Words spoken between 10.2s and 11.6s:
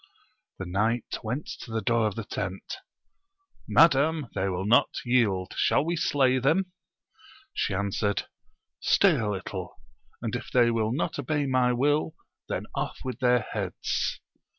if they will not obey